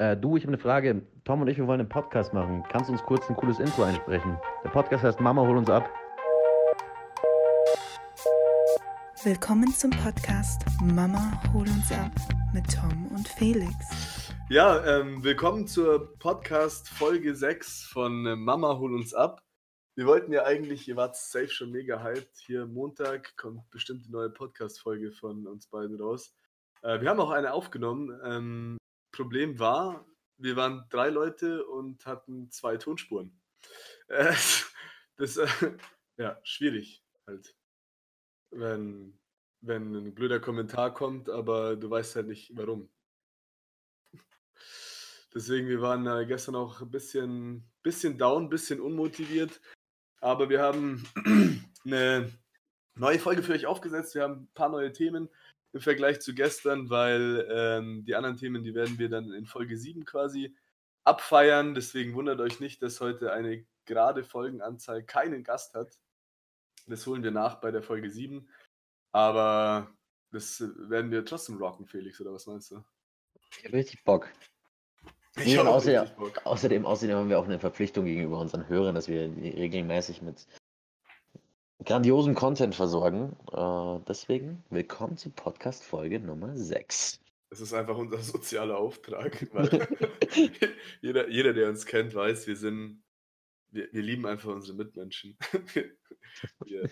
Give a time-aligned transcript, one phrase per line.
[0.00, 1.02] Äh, du, ich habe eine Frage.
[1.24, 2.64] Tom und ich, wir wollen einen Podcast machen.
[2.70, 4.38] Kannst du uns kurz ein cooles Intro einsprechen?
[4.64, 5.90] Der Podcast heißt Mama, hol uns ab.
[9.22, 12.12] Willkommen zum Podcast Mama, hol uns ab
[12.54, 14.32] mit Tom und Felix.
[14.48, 19.42] Ja, ähm, willkommen zur Podcast Folge 6 von äh, Mama, hol uns ab.
[19.96, 22.38] Wir wollten ja eigentlich, ihr wart safe schon mega hyped.
[22.46, 26.34] Hier Montag kommt bestimmt die neue Podcast-Folge von uns beiden raus.
[26.80, 28.18] Äh, wir haben auch eine aufgenommen.
[28.24, 28.79] Ähm,
[29.12, 30.06] Problem war,
[30.38, 33.40] wir waren drei Leute und hatten zwei Tonspuren.
[34.08, 34.34] Äh,
[35.16, 35.48] das äh,
[36.16, 37.54] ja schwierig halt,
[38.50, 39.20] wenn
[39.62, 42.88] wenn ein blöder Kommentar kommt, aber du weißt halt nicht warum.
[45.34, 49.60] Deswegen, wir waren äh, gestern auch ein bisschen, bisschen down, ein bisschen unmotiviert.
[50.20, 51.04] Aber wir haben
[51.84, 52.32] eine
[52.96, 54.14] neue Folge für euch aufgesetzt.
[54.14, 55.28] Wir haben ein paar neue Themen
[55.72, 59.76] im Vergleich zu gestern, weil ähm, die anderen Themen, die werden wir dann in Folge
[59.76, 60.56] 7 quasi
[61.04, 61.74] abfeiern.
[61.74, 65.98] Deswegen wundert euch nicht, dass heute eine gerade Folgenanzahl keinen Gast hat.
[66.86, 68.48] Das holen wir nach bei der Folge 7.
[69.12, 69.92] Aber
[70.32, 72.84] das werden wir trotzdem rocken, Felix, oder was meinst du?
[73.58, 74.28] Ich habe richtig Bock.
[75.36, 76.44] Ich außerdem, Bock.
[76.44, 80.46] außerdem, außerdem haben wir auch eine Verpflichtung gegenüber unseren Hörern, dass wir regelmäßig mit
[81.84, 83.36] grandiosen Content versorgen.
[83.52, 87.20] Äh, deswegen willkommen zu Podcast Folge Nummer 6.
[87.48, 89.46] Das ist einfach unser sozialer Auftrag.
[91.00, 93.02] Jeder, jeder, der uns kennt, weiß, wir sind,
[93.70, 95.36] wir, wir lieben einfach unsere Mitmenschen.
[96.64, 96.90] wir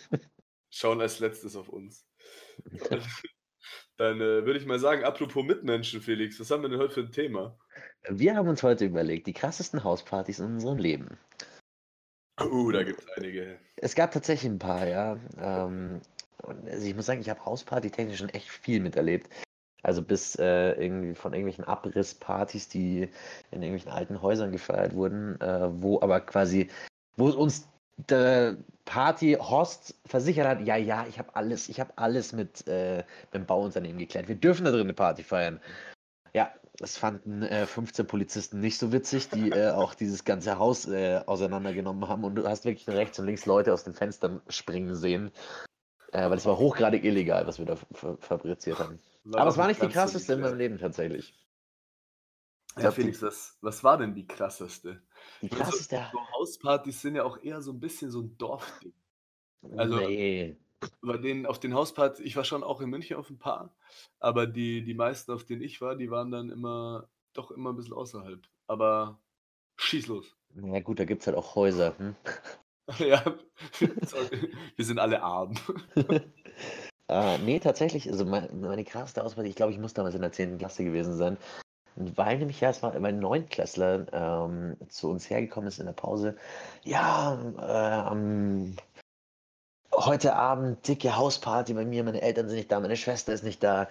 [0.70, 2.06] schauen als letztes auf uns.
[3.96, 7.00] Dann äh, würde ich mal sagen, apropos Mitmenschen, Felix, was haben wir denn heute für
[7.00, 7.58] ein Thema?
[8.08, 11.18] Wir haben uns heute überlegt, die krassesten Hauspartys in unserem Leben.
[12.40, 13.58] Uh, da gibt es einige.
[13.76, 15.16] Es gab tatsächlich ein paar, ja.
[15.40, 16.00] Ähm,
[16.42, 19.28] also ich muss sagen, ich habe Hausparty-technisch schon echt viel miterlebt.
[19.82, 23.02] Also bis äh, irgendwie von irgendwelchen Abrisspartys, die
[23.50, 26.68] in irgendwelchen alten Häusern gefeiert wurden, äh, wo aber quasi,
[27.16, 27.68] wo uns
[28.08, 33.34] der Party-Host versichert hat, ja, ja, ich habe alles, ich habe alles mit, äh, mit
[33.34, 34.28] dem Bauunternehmen geklärt.
[34.28, 35.60] Wir dürfen da drin eine Party feiern.
[36.34, 40.86] Ja, das fanden äh, 15 Polizisten nicht so witzig, die äh, auch dieses ganze Haus
[40.86, 42.24] äh, auseinandergenommen haben.
[42.24, 45.32] Und du hast wirklich rechts und links Leute aus den Fenstern springen sehen.
[46.12, 47.76] Äh, weil es war hochgradig illegal, was wir da
[48.20, 48.98] fabriziert haben.
[49.24, 51.34] War Aber es war nicht die krasseste in meinem Leben tatsächlich.
[52.78, 55.02] Ja, Felix, was, was war denn die krasseste?
[55.42, 55.98] Die krasseste.
[55.98, 58.94] Also, so Hauspartys sind ja auch eher so ein bisschen so ein Dorfding.
[59.76, 60.56] Also, nee.
[61.02, 63.74] Bei denen, auf den Hauspartys, ich war schon auch in München auf ein paar,
[64.20, 67.76] aber die, die meisten, auf denen ich war, die waren dann immer, doch immer ein
[67.76, 68.40] bisschen außerhalb.
[68.66, 69.18] Aber
[69.76, 70.36] schieß los.
[70.54, 71.94] Na ja, gut, da gibt es halt auch Häuser.
[71.98, 72.14] Hm?
[72.98, 73.22] ja,
[74.76, 75.54] wir sind alle arm.
[77.10, 80.32] Uh, nee, tatsächlich, also meine, meine krasseste Auswahl, ich glaube, ich muss damals in der
[80.32, 80.58] 10.
[80.58, 81.38] Klasse gewesen sein
[81.98, 86.36] weil nämlich ja, es war mein Neunklässler ähm, zu uns hergekommen ist in der Pause.
[86.84, 88.76] Ja, äh, ähm,
[90.04, 93.62] heute Abend dicke Hausparty bei mir, meine Eltern sind nicht da, meine Schwester ist nicht
[93.62, 93.88] da.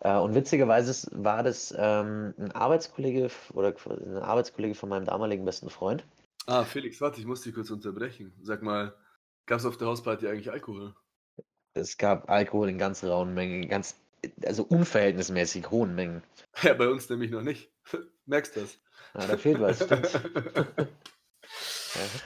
[0.00, 5.70] Äh, und witzigerweise war das ähm, ein Arbeitskollege oder ein Arbeitskollege von meinem damaligen besten
[5.70, 6.04] Freund.
[6.46, 8.34] Ah, Felix, warte, ich muss dich kurz unterbrechen.
[8.42, 8.94] Sag mal,
[9.46, 10.94] gab es auf der Hausparty eigentlich Alkohol?
[11.72, 13.96] Es gab Alkohol in ganz rauen Mengen, ganz
[14.44, 16.22] also unverhältnismäßig hohen Mengen.
[16.62, 17.72] Ja, bei uns nämlich noch nicht.
[18.26, 18.78] Merkst du das?
[19.14, 20.12] Ah, da fehlt was, stimmt.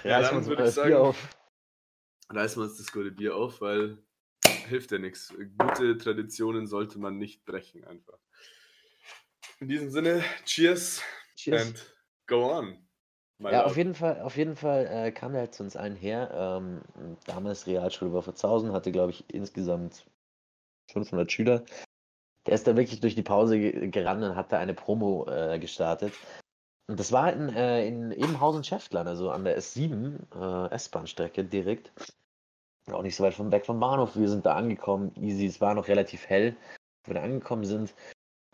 [0.04, 1.16] ja, ja dann würde ich sagen, auf.
[2.30, 3.98] Reißen wir uns das gute Bier auf, weil
[4.68, 5.34] hilft ja nichts.
[5.58, 8.18] Gute Traditionen sollte man nicht brechen einfach.
[9.60, 11.02] In diesem Sinne, cheers,
[11.36, 11.66] cheers.
[11.66, 11.96] and
[12.26, 12.88] go on.
[13.40, 16.30] Ja, auf jeden Fall, auf jeden Fall äh, kam er halt zu uns allen her.
[16.34, 16.82] Ähm,
[17.24, 20.06] damals Realschule war vor 1000, hatte, glaube ich, insgesamt
[20.92, 21.64] 500 Schüler.
[22.46, 26.14] Der ist da wirklich durch die Pause gerannt und hat da eine Promo äh, gestartet.
[26.88, 31.92] Und das war in, äh, in Ebenhausen Schäftlern, also an der S7 äh, S-Bahn-Strecke direkt.
[32.90, 34.16] Auch nicht so weit vom weg vom Bahnhof.
[34.16, 35.46] Wir sind da angekommen, easy.
[35.46, 36.56] Es war noch relativ hell,
[37.04, 37.94] wo wir da angekommen sind.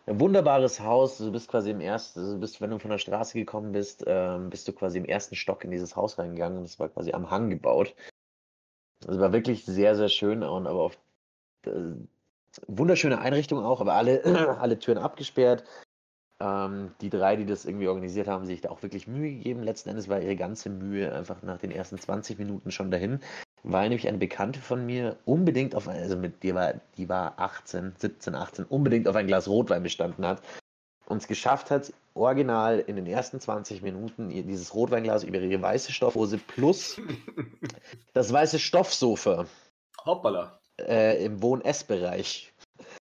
[0.05, 1.17] Ein wunderbares Haus.
[1.17, 4.49] Du bist quasi im ersten, also bist, wenn du von der Straße gekommen bist, ähm,
[4.49, 7.31] bist du quasi im ersten Stock in dieses Haus reingegangen und es war quasi am
[7.31, 7.95] Hang gebaut.
[9.07, 10.97] Es war wirklich sehr, sehr schön und aber auf
[11.65, 11.71] äh,
[12.67, 14.23] wunderschöne Einrichtung auch, aber alle,
[14.59, 15.63] alle Türen abgesperrt.
[16.41, 19.63] Ähm, die drei, die das irgendwie organisiert haben, sich da auch wirklich Mühe gegeben.
[19.63, 23.19] Letzten Endes war ihre ganze Mühe einfach nach den ersten 20 Minuten schon dahin,
[23.63, 27.93] weil nämlich eine Bekannte von mir unbedingt auf, also mit die war, die war 18,
[27.97, 30.41] 17, 18, unbedingt auf ein Glas Rotwein bestanden hat
[31.07, 35.91] und es geschafft hat, original in den ersten 20 Minuten dieses Rotweinglas über ihre weiße
[35.91, 36.99] Stoffhose plus
[38.13, 39.45] das weiße Stoffsofa
[40.05, 42.53] Hoppala äh, im Wohn-Ess-Bereich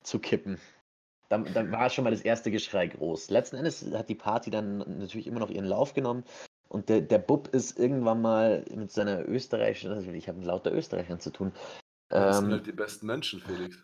[0.03, 0.59] zu kippen.
[1.29, 3.31] Dann, dann war schon mal das erste Geschrei groß.
[3.31, 6.25] Letzten Endes hat die Party dann natürlich immer noch ihren Lauf genommen.
[6.69, 10.73] Und der, der Bub ist irgendwann mal mit seiner österreichischen, also ich habe mit lauter
[10.73, 11.53] Österreichern zu tun.
[12.09, 13.77] Das sind Ähm, halt die besten Menschen, Felix.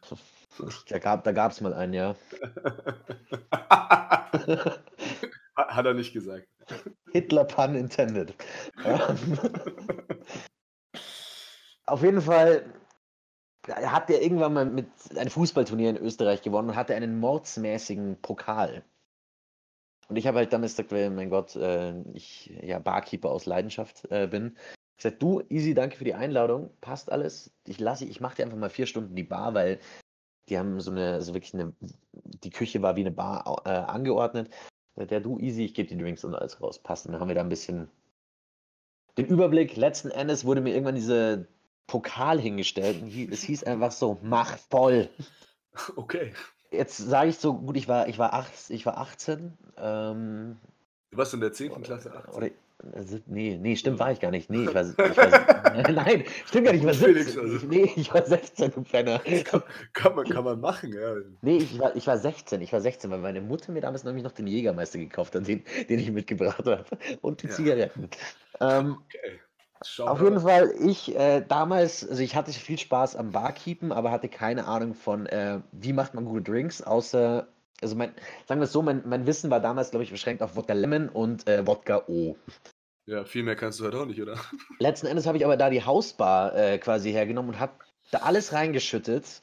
[0.89, 2.17] da gab es da gab's mal einen, ja.
[5.55, 6.49] Hat hat er nicht gesagt.
[7.13, 8.35] Hitler pun intended.
[8.85, 9.39] Ähm,
[11.87, 12.65] Auf jeden Fall
[13.69, 14.87] hat er irgendwann mal mit
[15.17, 18.85] einem Fußballturnier in Österreich gewonnen und hatte einen mordsmäßigen Pokal.
[20.09, 24.27] Und ich habe halt damals gesagt, mein Gott, äh, ich ja Barkeeper aus Leidenschaft äh,
[24.27, 24.57] bin.
[24.97, 27.53] Ich gesagt, du, easy, danke für die Einladung, passt alles.
[27.67, 29.79] Ich lasse, ich mache dir einfach mal vier Stunden die Bar, weil
[30.49, 34.53] die haben so eine, also wirklich eine, die Küche war wie eine Bar äh, angeordnet.
[34.97, 36.79] Der du easy, ich gebe die Drinks und alles raus.
[36.79, 37.07] Passt.
[37.07, 37.89] Und dann haben wir da ein bisschen
[39.17, 39.77] den Überblick.
[39.77, 41.47] Letzten Endes wurde mir irgendwann diese
[41.87, 45.09] Pokal hingestellt und es hieß einfach so, mach voll.
[45.97, 46.33] Okay.
[46.71, 49.53] Jetzt sage ich so, gut, ich war, ich war, acht, ich war 18.
[49.79, 50.57] Ähm,
[51.11, 51.83] Du warst in der 10.
[51.83, 52.35] Klasse 18.
[52.35, 52.49] oder,
[52.95, 54.49] also, nee, nee, stimmt, war ich gar nicht.
[54.49, 57.43] Nee, ich war, ich war nein, stimmt gar nicht, ich war Felix, 17.
[57.43, 57.67] also.
[57.67, 59.19] Nee, ich war 16, du Penner.
[59.45, 59.63] Kann,
[59.93, 61.17] kann, man, kann man machen, ja.
[61.43, 64.25] Nee, ich war, ich war 16, ich war 16, weil meine Mutter mir damals nämlich
[64.25, 66.85] noch den Jägermeister gekauft hat, den, den ich mitgebracht habe.
[67.21, 67.53] Und die Ja.
[67.53, 68.09] Zigaretten.
[68.61, 69.41] Ähm, Okay.
[69.85, 74.11] Schau Auf jeden Fall, ich äh, damals, also ich hatte viel Spaß am Barkeepen, aber
[74.11, 77.47] hatte keine Ahnung von, äh, wie macht man gute Drinks, außer,
[77.81, 78.15] also mein,
[78.47, 81.09] sagen wir es so, mein, mein Wissen war damals, glaube ich, beschränkt auf Wodka Lemon
[81.09, 82.37] und äh, Wodka O.
[83.07, 84.39] Ja, viel mehr kannst du halt auch nicht, oder?
[84.79, 87.73] Letzten Endes habe ich aber da die Hausbar äh, quasi hergenommen und habe
[88.11, 89.43] da alles reingeschüttet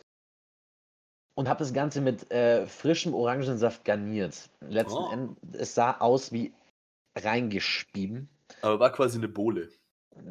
[1.36, 4.50] und habe das Ganze mit äh, frischem Orangensaft garniert.
[4.62, 5.12] Letzten Oh.
[5.12, 6.54] Endes, es sah aus wie
[7.18, 8.30] reingespieben.
[8.62, 9.70] Aber war quasi eine Bohle.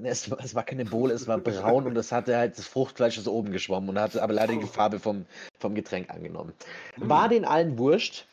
[0.04, 3.18] Es war, es war keine Bohle, es war braun und es hatte halt das Fruchtfleisch
[3.18, 5.26] ist oben geschwommen und hatte aber leider die Farbe vom,
[5.58, 6.52] vom Getränk angenommen.
[6.96, 8.26] War den allen wurscht.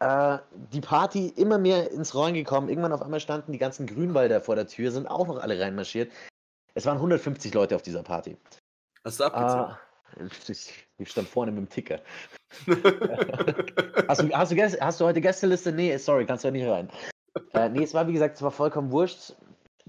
[0.00, 0.38] Äh,
[0.72, 2.68] die Party immer mehr ins Rollen gekommen.
[2.68, 6.10] Irgendwann auf einmal standen die ganzen Grünwalder vor der Tür, sind auch noch alle reinmarschiert.
[6.74, 8.36] Es waren 150 Leute auf dieser Party.
[9.04, 9.64] Hast du abgezählt?
[9.66, 9.78] Ah,
[10.48, 12.00] ich, ich stand vorne mit dem Ticker.
[14.08, 15.72] Hast du, hast, du, Gäste- hast du heute Gästeliste?
[15.72, 16.90] Nee, sorry, kannst du ja nicht rein.
[17.54, 19.34] Äh, nee, es war wie gesagt, es war vollkommen wurscht.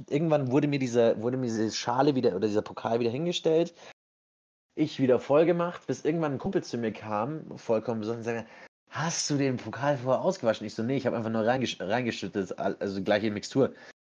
[0.10, 3.74] Irgendwann wurde mir diese, wurde mir diese Schale wieder oder dieser Pokal wieder hingestellt.
[4.75, 8.48] Ich wieder voll gemacht, bis irgendwann ein Kumpel zu mir kam, vollkommen besoffen, und sagte,
[8.90, 10.66] hast du den Pokal vorher ausgewaschen?
[10.66, 13.74] Ich so, nee, ich habe einfach nur reingesch reingeschüttet, al- also gleiche Mixtur.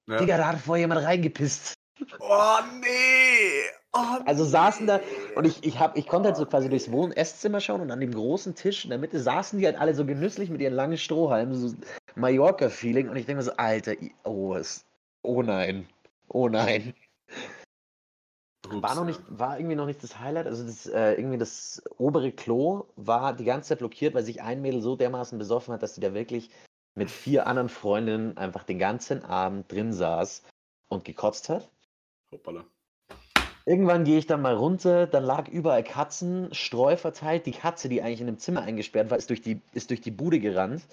[0.09, 0.19] ja.
[0.19, 1.75] Digga, da hat vorher jemand reingepisst.
[2.19, 3.65] Oh, nee!
[3.93, 5.01] Oh, Also saßen da
[5.37, 7.93] und ich, ich, hab, ich konnte halt so quasi durchs Wohn- und Esszimmer schauen und
[7.93, 10.75] an dem großen Tisch in der Mitte saßen die halt alle so genüsslich mit ihren
[10.75, 11.75] langen Strohhalmen, so
[12.17, 13.93] Mallorca-Feeling und ich denke mir so, Alter,
[14.25, 14.85] oh, es,
[15.25, 15.89] oh nein,
[16.29, 16.95] oh nein.
[18.67, 21.83] Ups, War noch nicht, war irgendwie noch nicht das Highlight, also das, äh, irgendwie das
[21.99, 25.83] obere Klo war die ganze Zeit blockiert, weil sich ein Mädel so dermaßen besoffen hat,
[25.83, 26.51] dass sie da wirklich
[26.95, 30.45] mit vier anderen Freundinnen einfach den ganzen Abend drin saß
[30.89, 31.69] und gekotzt hat.
[32.33, 32.65] Hoppala.
[33.67, 37.47] Irgendwann gehe ich dann mal runter, dann lag überall Katzen, Streu verteilt.
[37.47, 40.11] Die Katze, die eigentlich in dem Zimmer eingesperrt war, ist durch die, ist durch die
[40.11, 40.87] Bude gerannt.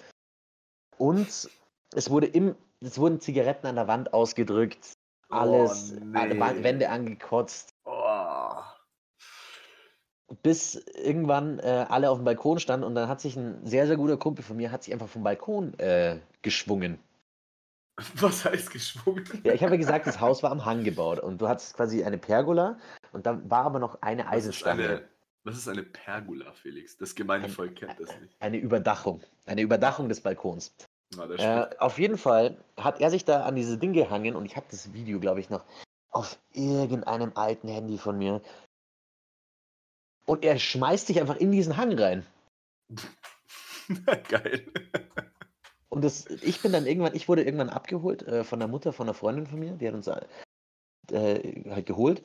[0.96, 1.28] Und
[1.94, 4.92] es, wurde im, es wurden Zigaretten an der Wand ausgedrückt,
[5.28, 6.62] alles, Oh, alle Wa- nee.
[6.64, 8.50] Wände angekotzt, Oh.
[10.42, 13.96] bis irgendwann äh, alle auf dem Balkon standen und dann hat sich ein sehr, sehr
[13.96, 16.98] guter Kumpel von mir, hat sich einfach vom Balkon äh, geschwungen.
[18.14, 19.24] Was heißt geschwungen?
[19.44, 22.02] Ja, ich habe ja gesagt, das Haus war am Hang gebaut und du hattest quasi
[22.04, 22.78] eine Pergola
[23.12, 25.06] und da war aber noch eine Eisenstange.
[25.44, 26.96] was ist eine Pergola, Felix?
[26.96, 28.34] Das gemeine Ein- Volk kennt das nicht.
[28.40, 29.20] Eine Überdachung.
[29.44, 30.74] Eine Überdachung des Balkons.
[31.16, 34.56] Na, Äh, auf jeden Fall hat er sich da an diese Ding gehangen und ich
[34.56, 35.64] habe das Video, glaube ich, noch
[36.10, 38.40] auf irgendeinem alten Handy von mir.
[40.26, 42.26] Und er schmeißt sich einfach in diesen Hang rein.
[44.28, 44.66] Geil.
[45.88, 49.06] Und das, ich bin dann irgendwann, ich wurde irgendwann abgeholt äh, von der Mutter von
[49.06, 52.22] einer Freundin von mir, die hat uns äh, halt geholt.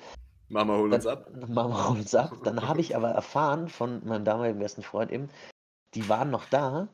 [0.50, 1.29] Mama, hol uns ab.
[1.50, 2.38] Machen wir uns ab.
[2.44, 5.29] Dann habe ich aber erfahren von meinem damaligen besten Freund eben,
[5.94, 6.88] die waren noch da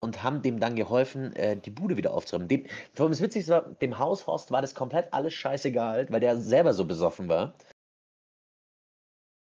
[0.00, 2.48] und haben dem dann geholfen, äh, die Bude wieder aufzuräumen.
[2.48, 6.38] Dem, vor allem das Witzigste war, dem Haushorst war das komplett alles scheißegal, weil der
[6.38, 7.54] selber so besoffen war.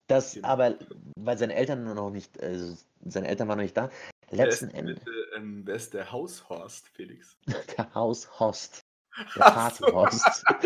[0.07, 0.47] Das Genau.
[0.47, 0.75] aber,
[1.17, 3.89] weil seine Eltern noch nicht, also seine Eltern waren noch nicht da.
[4.29, 4.99] Letzten Endes,
[5.35, 7.37] ähm, wer ist der Haushorst, Felix?
[7.77, 8.81] der Haushorst.
[9.35, 9.43] Der.
[9.43, 10.43] Vaterhorst.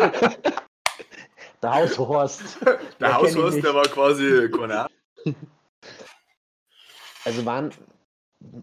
[1.62, 2.58] der Haushorst.
[3.00, 5.36] Der ich Haushorst, der war quasi keine Ahnung.
[7.26, 7.72] Also waren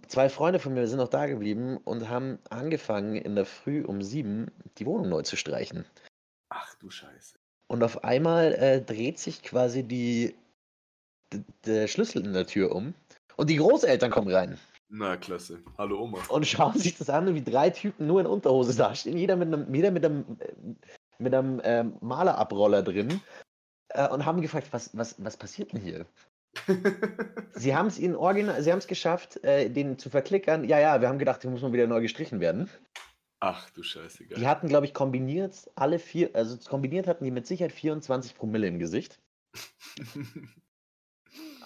[0.09, 4.03] zwei Freunde von mir sind noch da geblieben und haben angefangen in der Früh um
[4.03, 5.85] sieben die Wohnung neu zu streichen.
[6.49, 7.39] Ach du Scheiße.
[7.69, 10.35] Und auf einmal äh, dreht sich quasi die,
[11.65, 12.95] der Schlüssel in der Tür um
[13.37, 14.59] und die Großeltern kommen rein.
[14.89, 15.59] Na, klasse.
[15.79, 16.19] Hallo Oma.
[16.29, 19.19] Und schauen sich das an, wie drei Typen nur in Unterhose dastehen.
[19.19, 20.53] Jeder mit einem, jeder mit einem, äh,
[21.19, 23.21] mit einem ähm, Malerabroller drin.
[23.89, 26.07] Äh, und haben gefragt, was, was, was passiert denn hier?
[27.55, 30.65] Sie haben es ihnen original, sie haben es geschafft, äh, den zu verklickern.
[30.65, 32.69] Ja, ja, wir haben gedacht, die muss mal wieder neu gestrichen werden.
[33.41, 34.39] Ach du Scheiße, geil.
[34.39, 38.67] Die hatten, glaube ich, kombiniert alle vier, also kombiniert hatten die mit Sicherheit 24 Promille
[38.67, 39.21] im Gesicht.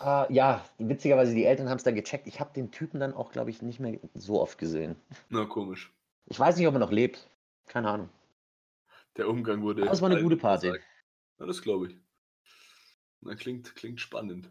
[0.01, 2.27] Äh, ja, witzigerweise, die Eltern haben es dann gecheckt.
[2.27, 4.97] Ich habe den Typen dann auch, glaube ich, nicht mehr so oft gesehen.
[5.29, 5.93] Na, komisch.
[6.27, 7.31] Ich weiß nicht, ob er noch lebt.
[7.67, 8.09] Keine Ahnung.
[9.17, 9.83] Der Umgang wurde.
[9.83, 10.69] Aber es war eine gute Party.
[10.69, 10.85] gesagt.
[11.39, 11.97] Ja, das glaube ich.
[13.21, 14.51] Na, klingt, klingt spannend.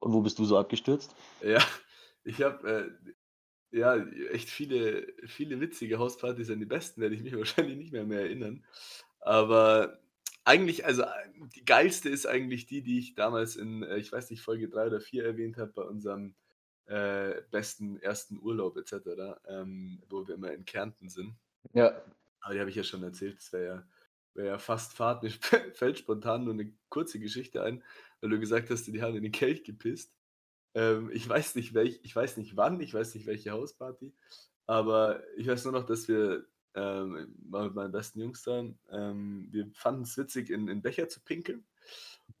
[0.00, 1.14] Und wo bist du so abgestürzt?
[1.42, 1.64] Ja,
[2.24, 2.90] ich habe
[3.72, 3.96] äh, ja
[4.30, 8.20] echt viele, viele witzige Hauspartys an die besten, werde ich mich wahrscheinlich nicht mehr, mehr
[8.20, 8.64] erinnern.
[9.20, 9.98] Aber
[10.44, 11.04] eigentlich, also
[11.54, 14.86] die geilste ist eigentlich die, die ich damals in, äh, ich weiß nicht, Folge 3
[14.86, 16.34] oder 4 erwähnt habe, bei unserem
[16.86, 21.34] äh, besten ersten Urlaub etc., ähm, wo wir immer in Kärnten sind.
[21.72, 22.00] Ja.
[22.40, 23.86] Aber die habe ich ja schon erzählt, das wäre ja,
[24.36, 25.22] wär ja fast Fahrt.
[25.22, 25.30] Mir
[25.74, 27.82] fällt spontan nur eine kurze Geschichte ein,
[28.20, 30.12] weil du gesagt hast, die haben in den Kelch gepisst.
[30.74, 34.12] Ähm, ich weiß nicht welch, ich weiß nicht wann, ich weiß nicht welche Hausparty,
[34.66, 39.48] aber ich weiß nur noch, dass wir ähm, war mit meinen besten Jungs da, ähm,
[39.50, 41.64] wir fanden es witzig, in, in Becher zu pinkeln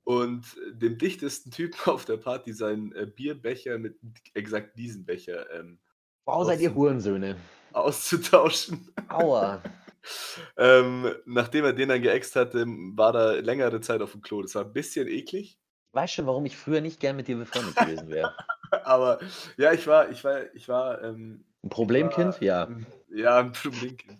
[0.04, 3.98] und dem dichtesten Typen auf der Party seinen äh, Bierbecher mit
[4.34, 5.78] exakt diesem Becher ähm,
[6.26, 7.36] Wow, seid ihr Hurensöhne.
[7.76, 8.92] Auszutauschen.
[9.08, 9.62] Aua.
[10.56, 14.42] ähm, nachdem er den dann geäxt hatte, war er längere Zeit auf dem Klo.
[14.42, 15.58] Das war ein bisschen eklig.
[15.92, 18.34] Weißt schon, warum ich früher nicht gern mit dir befreundet gewesen wäre?
[18.84, 19.18] Aber
[19.56, 22.40] ja, ich war, ich war, ich war, ähm, Ein Problemkind?
[22.40, 22.68] Ja.
[23.08, 24.18] ja, ein Problemkind.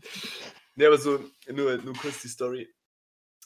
[0.77, 1.19] Nee, aber so,
[1.51, 2.73] nur, nur kurz die Story,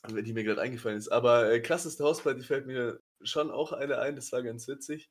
[0.08, 1.08] die mir gerade eingefallen ist.
[1.08, 5.10] Aber äh, krasseste Hausparty fällt mir schon auch eine ein, das war ganz witzig.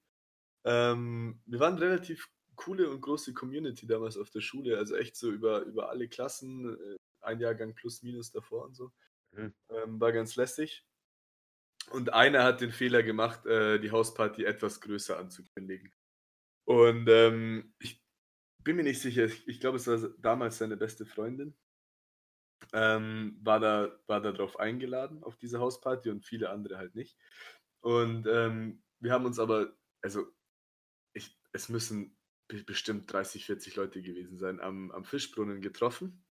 [0.66, 2.28] Ähm, wir waren relativ
[2.60, 6.78] coole und große Community damals auf der Schule, also echt so über, über alle Klassen,
[6.78, 8.92] äh, ein Jahrgang plus minus davor und so.
[9.32, 9.54] Mhm.
[9.70, 10.86] Ähm, war ganz lässig.
[11.92, 15.94] Und einer hat den Fehler gemacht, äh, die Hausparty etwas größer anzukündigen.
[16.66, 18.04] Und ähm, ich
[18.62, 21.58] bin mir nicht sicher, ich, ich glaube, es war damals seine beste Freundin.
[22.74, 27.18] Ähm, war da, war da drauf eingeladen, auf diese Hausparty und viele andere halt nicht.
[27.80, 30.28] Und ähm, wir haben uns aber, also
[31.14, 32.19] ich, es müssen
[32.66, 36.24] bestimmt 30, 40 Leute gewesen sein, am, am Fischbrunnen getroffen.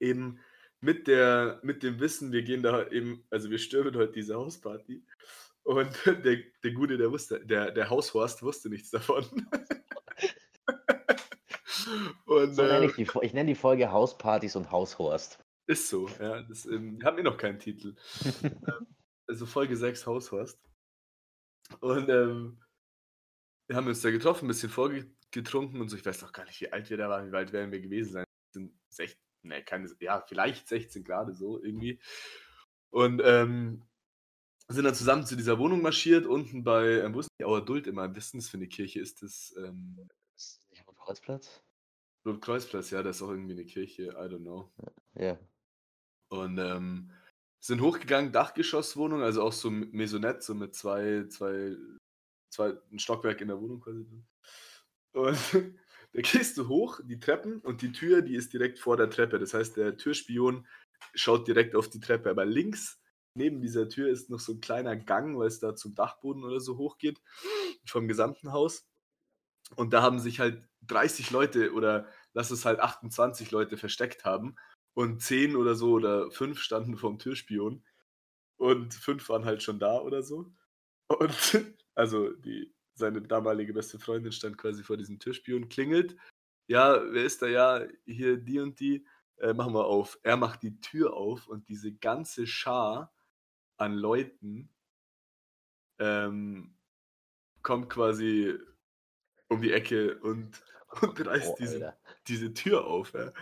[0.00, 0.40] Eben
[0.80, 5.04] mit, der, mit dem Wissen, wir gehen da eben, also wir stürmen heute diese Hausparty.
[5.64, 9.24] Und der, der Gute, der wusste, der, der Haushorst wusste nichts davon.
[12.26, 15.38] Und So nenne äh, ich, die, Fo- ich nenne die Folge Hauspartys und Haushorst.
[15.66, 16.42] ist so, ja.
[16.42, 17.94] Das, ähm, wir haben eh noch keinen Titel.
[18.42, 18.86] Ähm,
[19.28, 20.60] also Folge 6 Haushorst.
[21.80, 22.60] Und ähm,
[23.72, 25.96] wir haben uns da getroffen, ein bisschen vorgetrunken und so.
[25.96, 28.12] Ich weiß noch gar nicht, wie alt wir da waren, wie alt werden wir gewesen
[28.12, 28.24] sein.
[28.52, 31.98] Sind 16, ne, keine, ja, vielleicht 16 gerade so irgendwie.
[32.90, 33.82] Und ähm,
[34.68, 37.86] sind dann zusammen zu dieser Wohnung marschiert, unten bei, ähm, wo ist die Auer Duld
[37.86, 38.14] immer?
[38.14, 39.00] Wissen das für eine Kirche?
[39.00, 41.62] Ist das ähm, Ist das nicht am Kreuzplatz?
[42.26, 42.90] Rotkreuzplatz?
[42.90, 44.70] Ja, das ist auch irgendwie eine Kirche, I don't know.
[45.14, 45.38] Ja.
[46.28, 47.10] Und ähm,
[47.58, 51.74] sind hochgegangen, Dachgeschosswohnung, also auch so Maisonette, so mit zwei, zwei,
[52.52, 54.06] zwei, ein Stockwerk in der Wohnung quasi.
[55.12, 55.38] Und
[56.12, 59.38] da gehst du hoch, die Treppen, und die Tür, die ist direkt vor der Treppe.
[59.38, 60.66] Das heißt, der Türspion
[61.14, 62.30] schaut direkt auf die Treppe.
[62.30, 63.00] Aber links
[63.34, 66.60] neben dieser Tür ist noch so ein kleiner Gang, weil es da zum Dachboden oder
[66.60, 67.20] so hochgeht,
[67.86, 68.86] vom gesamten Haus.
[69.76, 74.56] Und da haben sich halt 30 Leute oder lass es halt 28 Leute versteckt haben.
[74.94, 77.82] Und 10 oder so oder 5 standen vorm Türspion.
[78.58, 80.52] Und 5 waren halt schon da oder so.
[81.08, 86.16] Und also die, seine damalige beste Freundin stand quasi vor diesem Türspion, klingelt.
[86.68, 87.46] Ja, wer ist da?
[87.46, 89.06] Ja, hier die und die.
[89.38, 90.18] Äh, machen wir auf.
[90.22, 93.12] Er macht die Tür auf und diese ganze Schar
[93.76, 94.68] an Leuten
[95.98, 96.76] ähm,
[97.62, 98.56] kommt quasi
[99.48, 100.62] um die Ecke und,
[101.02, 101.96] und reißt Oh, diese,
[102.28, 103.12] diese Tür auf.
[103.14, 103.32] Ja.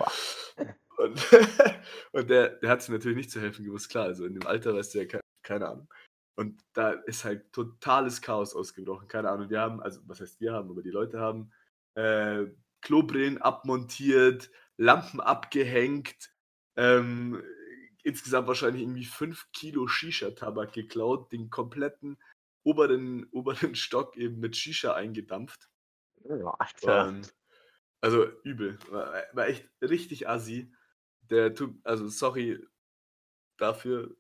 [0.97, 1.21] Und,
[2.12, 4.07] und der, der hat sich natürlich nicht zu helfen gewusst, klar.
[4.07, 5.88] Also in dem Alter weißt du ja ke keine Ahnung.
[6.37, 9.50] Und da ist halt totales Chaos ausgebrochen, keine Ahnung.
[9.50, 11.52] Wir haben, also was heißt wir haben, aber die Leute haben
[11.94, 12.46] äh,
[12.80, 16.32] Klobrillen abmontiert, Lampen abgehängt,
[16.76, 17.42] ähm,
[18.02, 22.18] insgesamt wahrscheinlich irgendwie 5 Kilo Shisha-Tabak geklaut, den kompletten
[22.62, 25.68] oberen, oberen Stock eben mit Shisha eingedampft.
[26.25, 27.08] Ja, Alter.
[27.08, 27.34] Und,
[28.00, 28.78] also übel.
[28.90, 30.72] War, war echt richtig assi.
[31.22, 32.66] Der also sorry
[33.56, 34.16] dafür,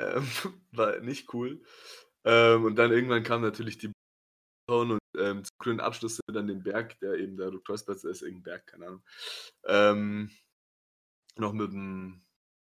[0.00, 0.26] ähm,
[0.72, 1.62] war nicht cool.
[2.24, 3.92] Ähm, und dann irgendwann kam natürlich die
[4.68, 8.22] und ähm, zum grünen Abschluss sind wir dann den Berg, der eben der Ruktoisplatz ist,
[8.22, 9.02] irgendein Berg, keine Ahnung,
[9.66, 10.30] ähm,
[11.36, 12.22] noch mit dem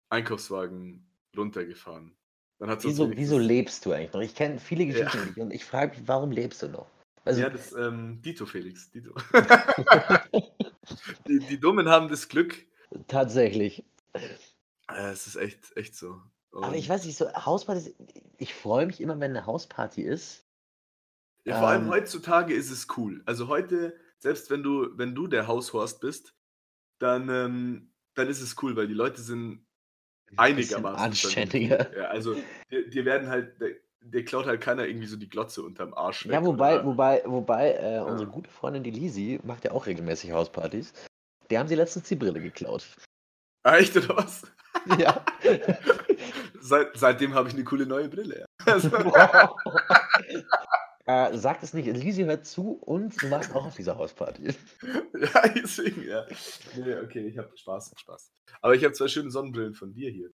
[0.09, 2.15] Einkaufswagen runtergefahren.
[2.59, 4.21] Wieso, wieso lebst du eigentlich noch?
[4.21, 5.03] Ich kenne viele Ja.
[5.05, 6.87] Geschichten dich und ich frage mich, warum lebst du noch?
[7.25, 9.13] Also, ja, das ähm, Dito Felix, Dito.
[11.27, 12.65] die, die Dummen haben das Glück.
[13.07, 13.83] tatsächlich.
[14.13, 16.21] Äh, es ist echt, echt so.
[16.61, 17.95] Aber ich weiß nicht, so Hauspartys,
[18.37, 20.45] ich freue mich immer, wenn eine Hausparty ist.
[21.45, 23.21] Ja, vor allem Ähm, heutzutage ist es cool.
[23.25, 26.33] Also heute, selbst wenn du, wenn du der Haushorst bist,
[26.99, 29.65] dann, ähm, dann ist es cool, weil die Leute sind
[30.37, 31.95] einigermaßen anständiger.
[31.97, 32.35] Ja, also
[32.71, 36.25] dir, dir werden halt, der, dir klaut halt keiner irgendwie so die Glotze unterm Arsch.
[36.25, 40.31] Ja, wobei, oder- wobei, wobei, äh, unsere gute Freundin, die Lisi, macht ja auch regelmäßig
[40.31, 40.93] Hauspartys.
[41.49, 42.85] Der haben sie letztens die Brille geklaut.
[43.63, 44.43] Echt oder was?
[44.97, 45.23] Ja.
[46.65, 48.45] Seit, seitdem habe ich eine coole neue Brille.
[48.65, 48.87] Also,
[51.05, 54.45] äh, sag es nicht, Lisi hört zu und du warst auch auf dieser Hausparty.
[54.83, 56.25] ja, deswegen, ja.
[56.77, 58.31] Nee, okay, ich habe Spaß, Spaß.
[58.61, 60.29] Aber ich habe zwei schöne Sonnenbrillen von dir hier.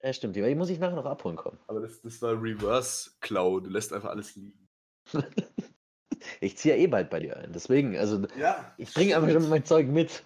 [0.00, 1.58] Ja, stimmt, die muss ich nachher noch abholen kommen.
[1.66, 3.58] Aber das, das war Reverse Klau.
[3.58, 4.68] Du lässt einfach alles liegen.
[6.40, 8.74] Ich ziehe ja eh bald bei dir ein, deswegen, also Ja.
[8.78, 10.24] ich bringe einfach schon mein Zeug mit.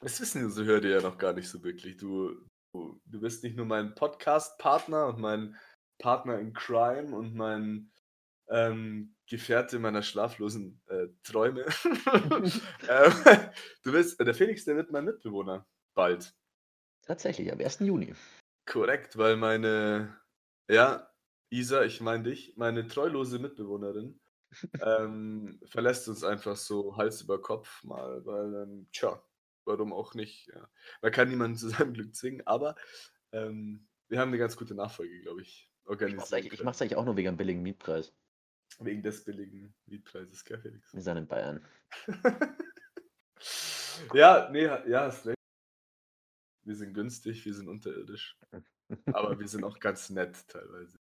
[0.00, 1.96] Das wissen unsere Hörer ja noch gar nicht so wirklich.
[1.98, 2.34] Du,
[2.72, 5.56] du, bist nicht nur mein Podcast-Partner und mein
[5.98, 7.90] Partner in Crime und mein
[8.48, 11.66] ähm, Gefährte meiner schlaflosen äh, Träume.
[11.84, 13.12] ähm,
[13.82, 15.66] du bist, äh, der Felix, der wird mein Mitbewohner.
[15.94, 16.34] Bald.
[17.02, 17.80] Tatsächlich, am 1.
[17.80, 18.14] Juni.
[18.66, 20.16] Korrekt, weil meine,
[20.68, 21.10] ja,
[21.50, 24.20] Isa, ich meine dich, meine treulose Mitbewohnerin,
[24.82, 29.22] ähm, verlässt uns einfach so Hals über Kopf mal, weil, ähm, tja,
[29.68, 30.48] warum auch nicht.
[30.48, 30.68] Ja.
[31.00, 32.74] Man kann niemanden zu seinem Glück zwingen, aber
[33.32, 36.32] ähm, wir haben eine ganz gute Nachfolge, glaube ich, organisiert.
[36.32, 38.12] eigentlich, ich mach's eigentlich auch nur wegen einem billigen Mietpreis.
[38.80, 40.92] Wegen des billigen Mietpreises, gell, Felix?
[40.92, 41.64] Wir sind in Bayern.
[44.14, 45.38] ja, nee, ja, hast recht.
[46.64, 48.38] Wir sind günstig, wir sind unterirdisch,
[49.06, 50.98] aber wir sind auch ganz nett teilweise.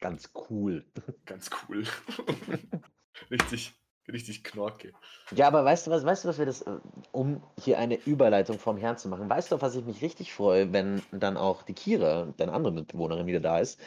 [0.00, 0.90] Ganz cool.
[1.26, 1.84] Ganz cool.
[3.30, 3.77] richtig,
[4.08, 4.92] richtig knorke.
[5.34, 6.78] Ja, aber weißt du was, weißt du, was wir das, äh,
[7.12, 10.32] um hier eine Überleitung vom Herrn zu machen, weißt du, auf was ich mich richtig
[10.32, 13.80] freue, wenn dann auch die Kira, deine andere Mitbewohnerin, wieder da ist?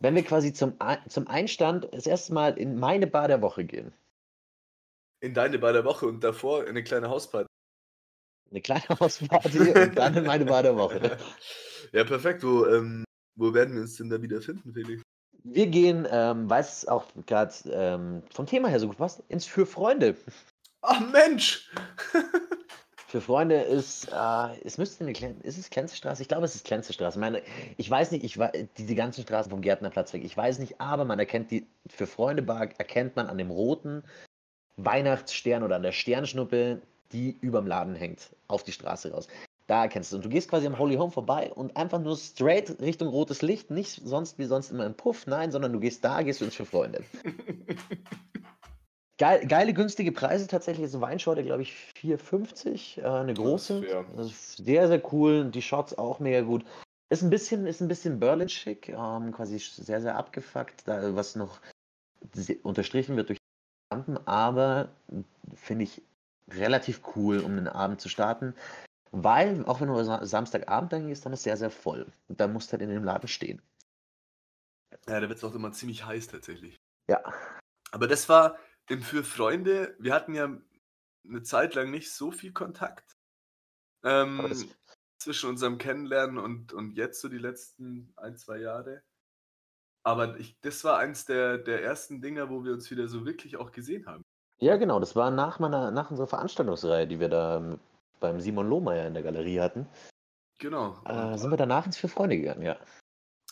[0.00, 0.74] Wenn wir quasi zum,
[1.08, 3.92] zum Einstand das erste Mal in meine Bar der Woche gehen.
[5.20, 7.48] In deine bei der Woche und davor eine kleine Hausparty.
[8.50, 11.18] Eine kleine Hausparty und dann in meine Bar der Woche.
[11.92, 12.42] Ja, perfekt.
[12.42, 13.04] Wo, ähm,
[13.36, 15.02] wo werden wir uns denn da wieder finden, Felix?
[15.52, 19.46] Wir gehen, ähm, weil es auch gerade ähm, vom Thema her so gut passt, ins
[19.46, 20.16] Für Freunde.
[20.82, 21.70] Ach Mensch!
[23.08, 26.20] Für Freunde ist, äh, es müsste eine ist es Klenzestraße?
[26.20, 27.18] Ich glaube, es ist Klenzestraße.
[27.18, 27.42] Ich meine,
[27.78, 28.38] ich weiß nicht, ich
[28.76, 32.42] diese ganzen Straßen vom Gärtnerplatz weg, ich weiß nicht, aber man erkennt die, für Freunde
[32.42, 34.04] Bar erkennt man an dem roten
[34.76, 36.82] Weihnachtsstern oder an der Sternschnuppe,
[37.12, 39.26] die überm Laden hängt, auf die Straße raus.
[39.68, 40.16] Da erkennst du.
[40.16, 43.70] Und du gehst quasi am Holy Home vorbei und einfach nur straight Richtung rotes Licht,
[43.70, 46.54] nicht sonst wie sonst immer im Puff, nein, sondern du gehst da, gehst du ins
[46.54, 47.04] Für Freunde.
[49.20, 50.86] Geil, geile, günstige Preise tatsächlich.
[50.86, 53.00] Ist eine Weinschorte, glaube ich, 4,50.
[53.00, 53.84] Äh, eine große.
[54.30, 55.50] ist sehr, sehr cool.
[55.50, 56.64] Die Shots auch mega gut.
[57.10, 61.58] Ist ein bisschen, ist ein bisschen Berlin-schick, ähm, quasi sehr, sehr abgefuckt, da, was noch
[62.62, 64.90] unterstrichen wird durch die Lampen, aber
[65.56, 66.02] finde ich
[66.48, 68.54] relativ cool, um den Abend zu starten.
[69.10, 72.06] Weil, auch wenn du Sa- Samstagabend dann gehst, dann ist sehr, sehr voll.
[72.28, 73.62] Und dann musst du halt in dem Laden stehen.
[75.06, 76.76] Ja, da wird es auch immer ziemlich heiß tatsächlich.
[77.08, 77.22] Ja.
[77.90, 80.50] Aber das war im Für Freunde, wir hatten ja
[81.26, 83.16] eine Zeit lang nicht so viel Kontakt.
[84.04, 84.68] Ähm,
[85.18, 89.02] zwischen unserem Kennenlernen und, und jetzt so die letzten ein, zwei Jahre.
[90.04, 93.56] Aber ich, das war eins der, der ersten Dinger, wo wir uns wieder so wirklich
[93.56, 94.22] auch gesehen haben.
[94.60, 95.00] Ja, genau.
[95.00, 97.80] Das war nach meiner, nach unserer Veranstaltungsreihe, die wir da mit-
[98.20, 99.86] beim Simon Lohmeier in der Galerie hatten.
[100.58, 101.02] Genau.
[101.04, 102.78] Äh, sind wir danach ins Für Freunde gegangen, ja.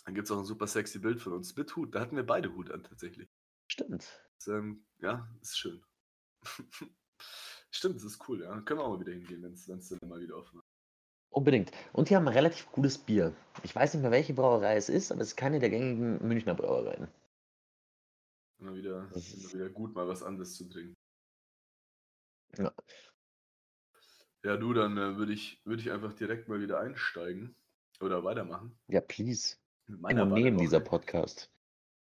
[0.05, 1.95] dann gibt es auch ein super sexy Bild von uns mit Hut.
[1.95, 3.29] Da hatten wir beide Hut an tatsächlich.
[3.69, 4.07] Stimmt.
[4.39, 5.83] Das, ähm, ja, ist schön.
[7.71, 8.61] Stimmt, das ist cool, ja.
[8.63, 10.67] Können wir auch mal wieder hingehen, wenn es dann mal wieder offen ist.
[11.31, 11.71] Unbedingt.
[11.93, 13.35] Und die haben ein relativ gutes Bier.
[13.63, 16.55] Ich weiß nicht mehr, welche Brauerei es ist, aber es ist keine der gängigen Münchner
[16.55, 17.09] Brauereien.
[18.59, 20.95] Immer wieder, immer wieder gut, mal was anderes zu trinken.
[22.57, 22.73] Ja.
[24.47, 27.57] Ja, du, dann äh, würde ich, würd ich einfach direkt mal wieder einsteigen
[28.01, 28.79] oder weitermachen.
[28.87, 29.57] Ja, please.
[29.89, 30.79] Mit meiner der nehmen dieser.
[30.79, 31.51] Podcast.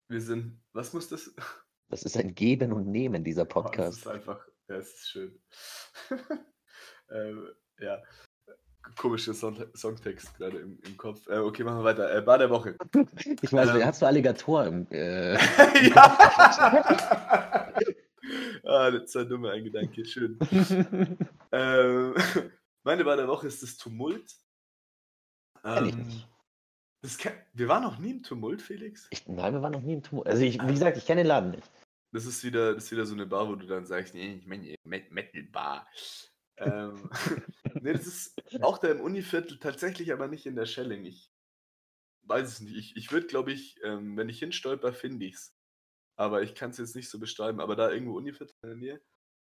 [0.07, 1.31] Wir sind, was muss das?
[1.89, 3.97] Das ist ein Geben und Nehmen, dieser Oh, das Podcast.
[3.99, 5.39] ist einfach, ja, es ist schön.
[7.11, 8.01] ähm, ja.
[8.97, 11.27] komischer Song Songtext gerade im, im Kopf.
[11.27, 12.15] Äh, okay, machen wir weiter.
[12.15, 12.75] Äh, Bar der Woche.
[13.43, 13.85] Ich weiß, Ähm.
[13.85, 14.87] hast du Alligator im.
[14.89, 15.33] Äh,
[15.89, 17.73] ja!
[18.63, 20.05] ah, das ist ein Gedanke.
[20.05, 20.37] Schön.
[21.55, 22.15] Ähm,
[22.83, 24.25] meine Bar der Woche ist das Tumult.
[25.63, 26.27] Ähm, nicht.
[27.03, 29.07] das kenn- wir waren noch nie im Tumult, Felix.
[29.11, 30.27] ich, nein, wir waren noch nie im Tumult.
[30.27, 31.69] Also, ich, wie gesagt, ich kenne den Laden nicht.
[32.11, 34.47] Das ist wieder, das ist wieder so eine Bar, wo du dann sagst, nee, ich
[34.47, 35.87] meine Met Metal Bar.
[36.57, 37.09] ähm,
[37.81, 41.05] nee, das ist auch da im Univiertel, tatsächlich aber nicht in der Schelling.
[41.05, 41.31] Ich
[42.23, 42.75] weiß es nicht.
[42.75, 45.55] Ich, ich würde, glaube ich, ähm, wenn ich hinstolper, finde ich es.
[46.15, 47.59] Aber ich kann es jetzt nicht so beschreiben.
[47.59, 49.01] Aber da irgendwo Univiertel in der Nähe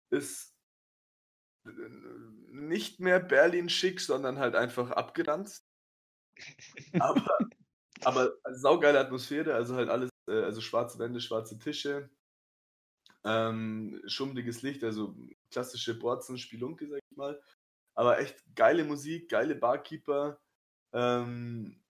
[0.09, 0.55] ist
[1.65, 1.69] äh,
[2.51, 5.67] nicht mehr Berlin schick, sondern halt einfach abgeranzt.
[6.99, 7.37] aber,
[8.03, 12.09] aber saugeile Atmosphäre, also halt alles, äh, also schwarze Wände, schwarze Tische,
[13.23, 15.15] ähm, schummriges Licht, also
[15.51, 17.41] klassische Borzen, Spelunke, sag ich mal.
[17.95, 20.39] Aber echt geile Musik, geile Barkeeper.
[20.93, 21.81] Ähm,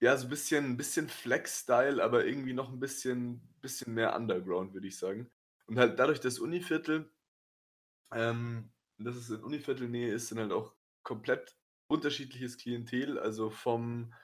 [0.00, 4.74] ja, so ein bisschen, ein bisschen Flex-Style, aber irgendwie noch ein bisschen, bisschen mehr Underground,
[4.74, 5.30] würde ich sagen.
[5.66, 7.10] Und halt dadurch, dass Univiertel,
[8.12, 11.56] ähm, dass es in Univiertelnähe ist, sind halt auch komplett
[11.88, 14.14] unterschiedliches Klientel, also vom,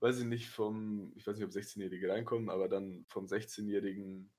[0.00, 4.32] weiß ich nicht, vom, ich weiß nicht, ob 16-Jährige reinkommen, aber dann vom 16-Jährigen,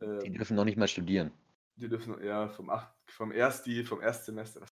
[0.00, 1.32] Die ähm, dürfen noch nicht mal studieren.
[1.76, 4.66] die dürfen, ja, vom, acht, vom Ersti, vom Erstsemester.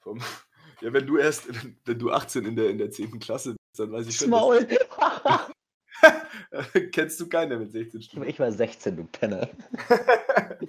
[0.00, 0.18] Vom,
[0.80, 3.18] ja, wenn du erst, wenn, wenn du 18 in der, in der 10.
[3.20, 4.66] Klasse bist, dann weiß ich schon, Maul!
[6.92, 8.28] kennst du keiner mit 16 Stunden.
[8.28, 9.48] ich war 16, du Penner.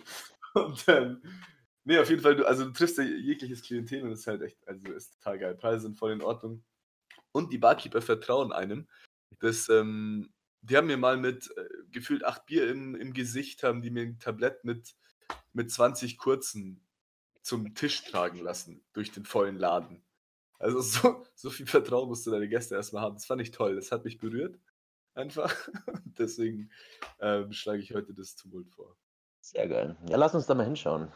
[0.54, 1.22] und ähm,
[1.84, 4.42] nee, auf jeden Fall, du, also du triffst ja jegliches Klientel und es ist halt
[4.42, 5.56] echt, also ist total geil.
[5.56, 6.64] Preise sind voll in Ordnung.
[7.32, 8.88] Und die Barkeeper vertrauen einem.
[9.40, 13.82] Das, ähm, die haben mir mal mit äh, gefühlt acht Bier im, im Gesicht, haben
[13.82, 14.96] die mir ein Tablett mit,
[15.54, 16.86] mit 20 kurzen
[17.42, 20.04] zum Tisch tragen lassen durch den vollen Laden.
[20.62, 23.16] Also so, so viel Vertrauen musst du deine Gäste erstmal haben.
[23.16, 23.76] Das fand ich toll.
[23.76, 24.60] Das hat mich berührt.
[25.14, 25.54] Einfach.
[26.06, 26.72] Deswegen
[27.20, 28.96] ähm, schlage ich heute das Tumult vor.
[29.42, 29.98] Sehr geil.
[30.08, 31.12] Ja, lass uns da mal hinschauen.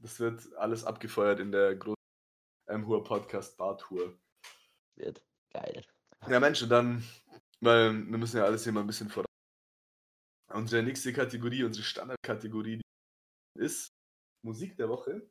[0.00, 1.96] Das wird alles abgefeuert in der großen
[2.66, 4.16] M-Hur Podcast Bar Tour.
[4.94, 5.84] Wird geil.
[6.28, 7.02] Ja, Mensch, und dann,
[7.60, 9.26] weil wir müssen ja alles hier mal ein bisschen voran.
[10.52, 13.92] Unsere nächste Kategorie, unsere Standardkategorie die ist
[14.42, 15.28] Musik der Woche.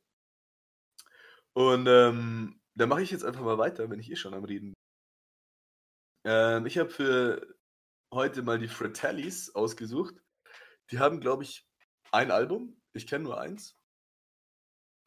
[1.54, 4.72] Und ähm, da mache ich jetzt einfach mal weiter, wenn ich eh schon am Reden
[4.72, 4.74] bin.
[6.24, 7.54] Ähm, ich habe für
[8.10, 10.14] heute mal die Fratellis ausgesucht.
[10.90, 11.68] Die haben, glaube ich,
[12.10, 12.80] ein Album.
[12.94, 13.76] Ich kenne nur eins.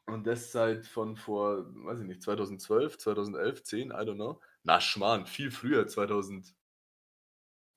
[0.06, 4.40] Und das seit von vor, weiß ich nicht, 2012, 2011, 10, I don't know.
[4.62, 6.54] Na, Schmarrn, viel früher, 2000.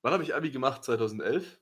[0.03, 0.83] Wann habe ich Abi gemacht?
[0.83, 1.59] 2011?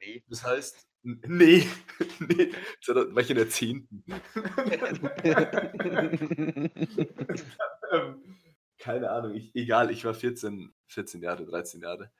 [0.00, 0.24] Nee.
[0.26, 1.66] Das heißt, nee,
[2.20, 2.52] nee,
[2.84, 3.88] 2000 war ich in der 10.
[7.90, 8.36] Ähm,
[8.78, 12.12] Keine Ahnung, ich, egal, ich war 14, 14 Jahre, 13 Jahre.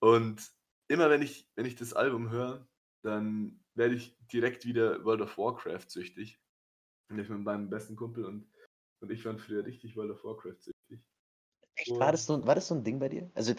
[0.00, 0.52] Und
[0.88, 2.66] immer wenn ich, wenn ich das Album höre,
[3.02, 6.40] dann werde ich direkt wieder World of Warcraft süchtig.
[7.10, 8.50] Und ich mit meinem besten Kumpel und,
[9.00, 11.04] und ich waren früher richtig World of Warcraft süchtig.
[11.76, 11.98] Echt?
[11.98, 13.30] War das, so, war das so ein Ding bei dir?
[13.34, 13.54] Also,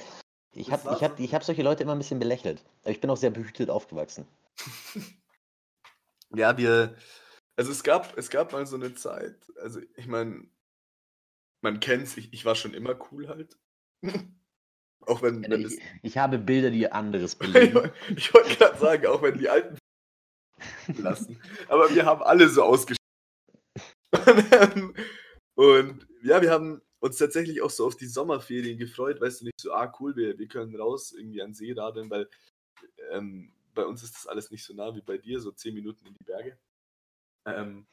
[0.54, 2.64] ich habe ich hab, ich hab solche Leute immer ein bisschen belächelt.
[2.82, 4.28] Aber ich bin auch sehr behütet aufgewachsen.
[6.36, 6.94] Ja, wir,
[7.56, 10.46] also es gab, es gab mal so eine Zeit, also ich meine,
[11.62, 13.58] man kennt's, ich, ich war schon immer cool halt.
[15.06, 17.92] Auch wenn, wenn Ich, ich habe Bilder, die anderes belegen.
[18.16, 19.78] ich wollte gerade sagen, auch wenn die alten
[20.98, 21.40] lassen.
[21.70, 22.98] Aber wir haben alle so ausgeschaut.
[25.56, 29.60] Und ja, wir haben uns tatsächlich auch so auf die Sommerferien gefreut, weißt du nicht,
[29.62, 32.28] so, ah cool, wir, wir können raus irgendwie an See radeln, weil
[33.12, 36.06] ähm, bei uns ist das alles nicht so nah wie bei dir, so 10 Minuten
[36.08, 36.58] in die Berge.
[37.46, 37.86] Ähm,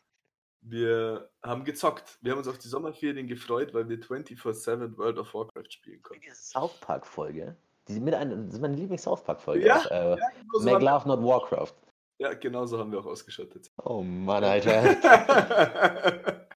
[0.62, 2.18] wir haben gezockt.
[2.22, 6.22] Wir haben uns auf die Sommerferien gefreut, weil wir 24-7 World of Warcraft spielen konnten.
[6.24, 7.54] Diese South Park-Folge.
[7.86, 9.66] Die mit ein, das ist meine Lieblings-South Park-Folge.
[9.66, 11.74] Ja, auch, äh, Ja, genau so Make Love, not Warcraft.
[12.18, 13.70] ja, genau so haben wir auch ausgeschottet.
[13.84, 14.82] Oh Mann, Alter.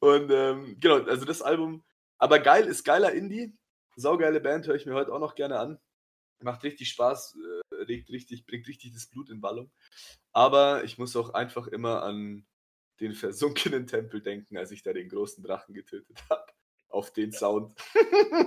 [0.00, 1.84] und ähm, genau, also das Album,
[2.18, 3.56] aber geil, ist geiler Indie.
[3.96, 5.78] Saugeile Band, höre ich mir heute auch noch gerne an.
[6.40, 7.36] Macht richtig Spaß,
[7.72, 9.72] äh, regt richtig, bringt richtig das Blut in Wallung.
[10.32, 12.46] Aber ich muss auch einfach immer an
[13.00, 16.46] den versunkenen Tempel denken, als ich da den großen Drachen getötet habe.
[16.88, 17.74] Auf den Sound.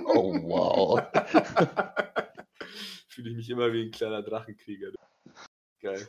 [0.06, 1.00] Oh wow.
[3.08, 4.92] Fühle ich mich immer wie ein kleiner Drachenkrieger.
[5.80, 6.08] Geil.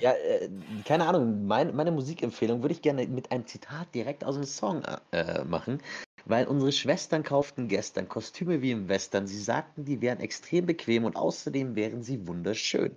[0.00, 0.48] Ja, äh,
[0.84, 4.82] keine Ahnung, mein, meine Musikempfehlung würde ich gerne mit einem Zitat direkt aus dem Song
[5.12, 5.80] äh, machen,
[6.24, 9.26] weil unsere Schwestern kauften gestern Kostüme wie im Western.
[9.26, 12.96] Sie sagten, die wären extrem bequem und außerdem wären sie wunderschön.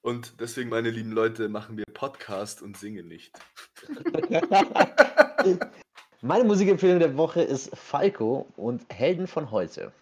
[0.00, 3.32] Und deswegen, meine lieben Leute, machen wir Podcast und singen nicht.
[6.20, 9.92] Meine Musikempfehlung der Woche ist Falco und Helden von heute.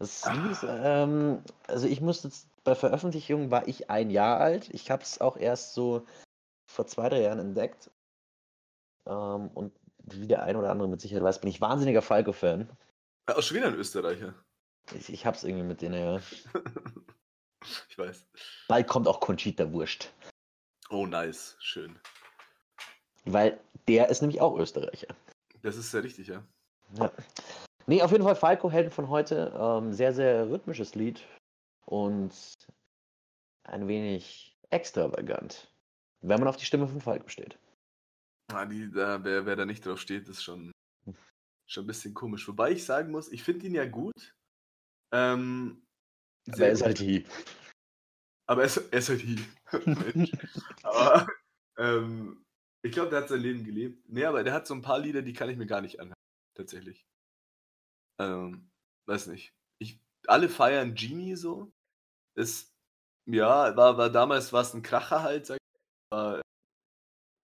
[0.00, 4.70] Das Lied ist, ähm, also ich musste jetzt, bei Veröffentlichung war ich ein Jahr alt.
[4.72, 6.06] Ich habe es auch erst so
[6.66, 7.90] vor zwei, drei Jahren entdeckt.
[9.06, 9.72] Ähm, und
[10.02, 12.68] wie der ein oder andere mit Sicherheit weiß, bin ich wahnsinniger Falco-Fan.
[13.38, 14.34] Schon wieder ein Österreicher.
[14.94, 16.20] Ich, ich hab's irgendwie mit denen, ja.
[17.88, 18.26] ich weiß.
[18.68, 20.10] Bald kommt auch Conchita Wurscht.
[20.90, 21.56] Oh, nice.
[21.58, 21.98] Schön.
[23.24, 25.08] Weil der ist nämlich auch Österreicher.
[25.62, 26.42] Das ist sehr richtig, ja.
[26.98, 27.10] Ja.
[27.86, 29.52] Nee, auf jeden Fall Falco, Helden von heute.
[29.58, 31.22] Ähm, sehr, sehr rhythmisches Lied
[31.86, 32.54] und
[33.64, 35.72] ein wenig extravagant,
[36.20, 37.58] wenn man auf die Stimme von Falco steht.
[38.52, 40.70] Ah, die, da, wer, wer da nicht drauf steht, ist schon,
[41.66, 42.46] schon ein bisschen komisch.
[42.46, 44.34] Wobei ich sagen muss, ich finde ihn ja gut.
[45.12, 45.86] Ähm,
[46.48, 47.26] Aber er ist halt die.
[48.46, 49.42] Aber er ist, er ist halt die.
[50.82, 51.26] aber
[51.78, 52.44] ähm,
[52.82, 54.06] ich glaube, der hat sein Leben gelebt.
[54.08, 56.14] Nee, aber der hat so ein paar Lieder, die kann ich mir gar nicht anhören.
[56.54, 57.06] Tatsächlich.
[58.20, 58.70] Ähm,
[59.06, 59.54] weiß nicht.
[60.28, 61.70] Alle feiern Genie so.
[62.36, 62.72] Ist,
[63.26, 66.12] ja, war, war damals war es ein Kracher halt, sag ich.
[66.12, 66.40] War,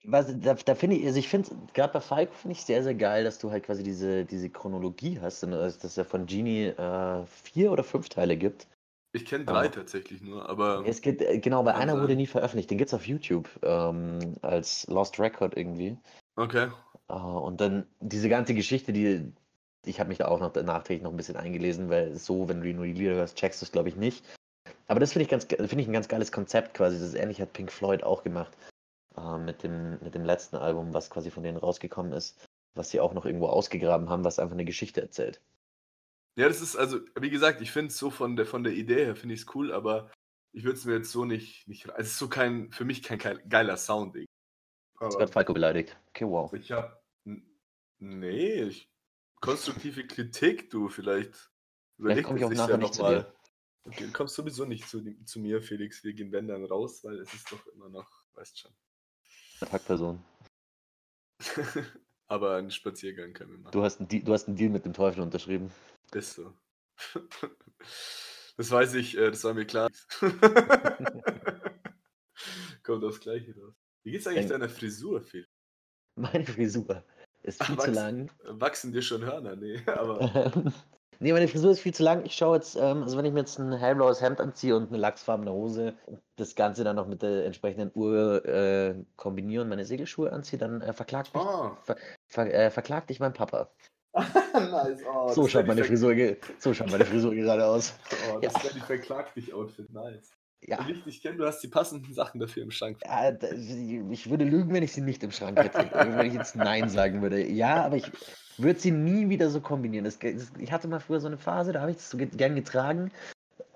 [0.04, 2.94] Was, da, da finde ich, also ich finde, gerade bei Falco finde ich sehr, sehr
[2.94, 6.26] geil, dass du halt quasi diese, diese Chronologie hast, und dass dass es ja von
[6.26, 8.66] Genie äh, vier oder fünf Teile gibt.
[9.12, 9.70] ich kenne drei Oh.
[9.70, 12.88] tatsächlich nur, aber Es gibt, äh, genau, weil Kann einer wurde nie veröffentlicht, den gibt
[12.88, 15.98] es auf YouTube ähm, als Lost Record irgendwie.
[16.36, 16.70] okay.
[17.08, 19.32] Äh, und dann diese ganze Geschichte, die,
[19.86, 22.72] ich habe mich da auch noch nachträglich noch ein bisschen eingelesen, weil so, wenn du
[22.72, 24.24] nur die Lieder hörst, checkst du es, glaube ich, nicht.
[24.86, 26.98] Aber das finde ich, ganz finde ich ein ganz geiles Konzept quasi.
[26.98, 28.56] Das ist ähnlich hat Pink Floyd auch gemacht.
[29.16, 33.00] Äh, mit, dem, mit dem letzten Album, was quasi von denen rausgekommen ist, was sie
[33.00, 35.40] auch noch irgendwo ausgegraben haben, was einfach eine Geschichte erzählt.
[36.36, 39.04] Ja, das ist also, wie gesagt, ich finde es so von der, von der Idee
[39.04, 40.10] her, finde ich es cool, aber
[40.52, 41.88] ich würde es mir jetzt so nicht, nicht.
[41.90, 44.16] Also, es ist so kein, für mich kein geil- geiler Sound.
[44.16, 45.96] Jetzt wird Falco beleidigt.
[46.08, 46.52] Okay, wow.
[46.52, 47.00] ich habe.
[47.98, 48.89] Nee, ich,
[49.40, 51.50] konstruktive Kritik, du, vielleicht.
[51.98, 53.14] Überleg komme ich das auch nachher ja nicht zu noch dir.
[53.16, 53.34] mal.
[53.84, 56.04] Okay, du kommst sowieso nicht zu, zu mir, Felix.
[56.04, 58.72] Wir gehen wenn dann raus, weil es ist doch immer noch, weißt schon.
[59.60, 60.22] Packperson.
[62.28, 63.72] aber einen Spaziergang können wir machen.
[63.72, 65.70] Du hast, einen Deal, du hast einen Deal mit dem Teufel unterschrieben.
[66.12, 66.52] Ist so.
[68.56, 69.88] Das weiß ich, äh, das war mir klar.
[72.82, 73.74] Kommt aufs Gleiche raus.
[74.02, 75.46] Wie geht's eigentlich deiner Frisur, Phil?
[76.14, 77.04] Meine Frisur
[77.42, 78.30] ist viel Ach, zu lang.
[78.48, 79.56] Wachsen dir schon Hörner?
[79.56, 80.18] Nee, aber
[81.20, 82.24] nee, meine Frisur ist viel zu lang.
[82.24, 84.98] Ich schaue jetzt, ähm, also wenn ich mir jetzt ein hellblaues Hemd anziehe und eine
[84.98, 85.94] lachsfarbene Hose,
[86.36, 90.80] das Ganze dann noch mit der entsprechenden Uhr äh, kombiniere und meine Segelschuhe anziehe, dann
[90.80, 91.76] äh, verklagt, mich, Ah.
[92.26, 93.70] ver, äh, verklagt dich mein Papa.
[94.14, 95.02] nice.
[95.08, 96.14] Oh, so schaut meine Ver- Frisur,
[96.58, 97.94] so schaut meine Frisur gerade aus.
[98.34, 99.88] Oh, das wäre die Verklag dich Outfit.
[99.92, 100.32] Nice.
[100.62, 102.98] Ja, Wie ich dich kenne, du hast die passenden Sachen dafür im Schrank.
[103.02, 105.78] äh, d- ich würde lügen, wenn ich sie nicht im Schrank hätte.
[105.94, 107.46] wenn ich jetzt Nein sagen würde.
[107.46, 108.10] Ja, aber ich
[108.58, 110.04] würde sie nie wieder so kombinieren.
[110.04, 112.28] Das, das, ich hatte mal früher so eine Phase, da habe ich das so ge-
[112.28, 113.10] gern getragen.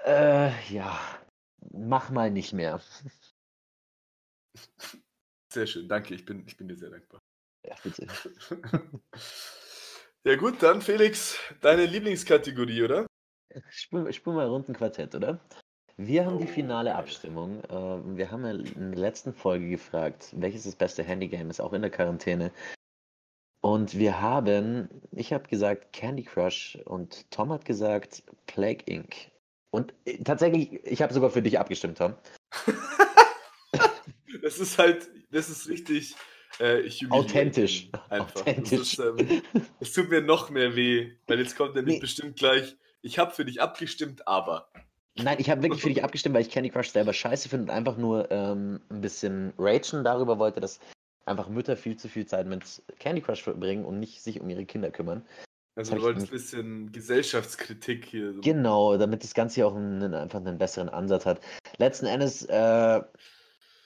[0.05, 1.01] Äh, ja,
[1.73, 2.81] mach mal nicht mehr.
[5.53, 6.15] Sehr schön, danke.
[6.15, 7.19] Ich bin, ich bin dir sehr dankbar.
[7.67, 8.07] Ja, bitte.
[10.25, 13.07] ja gut, dann Felix, deine Lieblingskategorie, oder?
[13.71, 15.41] Spul, spul mal rund ein Quartett, oder?
[15.97, 16.95] Wir haben die finale.
[16.95, 17.63] Abstimmung.
[17.65, 21.73] Äh, wir haben ja in der letzten Folge gefragt, welches das beste Handygame ist, auch
[21.73, 22.51] in der Quarantäne.
[23.61, 29.31] Und wir haben, ich habe gesagt Candy Crush und Tom hat gesagt Plague Inc.
[29.71, 32.15] Und äh, tatsächlich, ich habe sogar für dich abgestimmt, Tom.
[34.43, 36.15] Das ist halt, das ist richtig
[36.59, 37.89] äh, Authentisch.
[38.11, 38.41] Einfach.
[38.41, 38.97] Authentisch.
[38.97, 39.43] Das, ist, ähm,
[39.81, 42.01] es tut mir noch mehr weh, weil jetzt kommt nämlich Nee.
[42.01, 44.69] bestimmt gleich, ich habe für dich abgestimmt, aber.
[45.17, 47.71] Nein, ich habe wirklich für dich abgestimmt, weil ich Candy Crush selber scheiße finde und
[47.71, 50.81] einfach nur ähm, ein bisschen ragen darüber wollte, dass
[51.25, 54.65] einfach Mütter viel zu viel Zeit mit Candy Crush verbringen und nicht sich um ihre
[54.65, 55.25] Kinder kümmern.
[55.77, 58.33] Also du wolltest ein bisschen Gesellschaftskritik hier.
[58.33, 58.41] So.
[58.41, 61.41] Genau, damit das Ganze hier auch einen, einfach einen besseren Ansatz hat.
[61.79, 63.01] Letzten Endes, äh,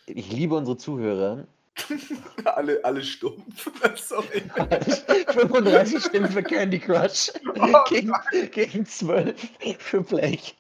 [0.07, 1.47] ich liebe unsere Zuhörer.
[2.45, 3.71] alle, alle stumpf.
[3.97, 4.43] Sorry.
[5.29, 8.13] 35 Stimmen für Candy Crush Oh gegen,
[8.51, 10.53] gegen 12 für Blake.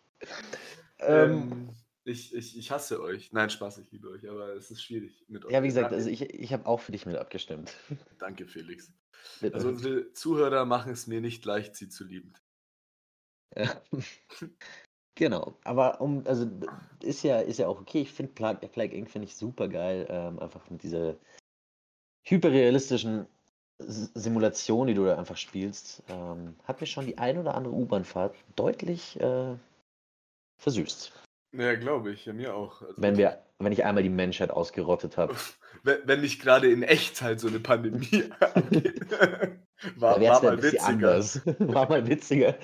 [1.00, 3.32] Ähm, Ähm, ich, ich, ich hasse euch.
[3.32, 5.52] Nein, Spaß, ich liebe euch, aber es ist schwierig mit euch.
[5.52, 7.76] ja, wie gesagt, also ich, ich habe auch für dich mit abgestimmt.
[8.18, 8.92] danke Felix.
[9.40, 9.54] Bitte.
[9.54, 12.32] Also unsere Zuhörer machen es mir nicht leicht, sie zu lieben.
[13.56, 13.82] Ja.
[15.18, 16.48] Genau, aber um, also
[17.02, 18.02] ist ja, ist ja auch okay.
[18.02, 19.10] Ich finde Plague, Plague Inc.
[19.10, 20.06] finde ich super geil.
[20.08, 21.16] Ähm, einfach mit dieser
[22.22, 23.26] hyperrealistischen
[23.80, 28.36] Simulation, die du da einfach spielst, ähm, hat mir schon die ein oder andere U-Bahn-Fahrt
[28.54, 29.56] deutlich äh,
[30.58, 31.12] versüßt.
[31.52, 32.82] Ja, glaube ich, ja, mir auch.
[32.82, 35.34] Also wenn, wir, wenn ich einmal die Menschheit ausgerottet habe.
[35.82, 38.24] Wenn, wenn nicht gerade in Echtzeit so eine Pandemie
[39.96, 41.24] war, war mal witziger.
[41.74, 42.54] War mal witziger.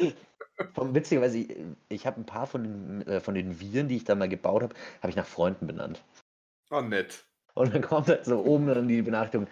[0.73, 1.57] Vom Witzigerweise, ich,
[1.89, 4.63] ich habe ein paar von den, äh, von den Viren, die ich da mal gebaut
[4.63, 6.05] habe, habe ich nach Freunden benannt.
[6.71, 7.25] Oh, nett.
[7.55, 9.49] Und dann kommt halt so oben dann die Benachrichtigung.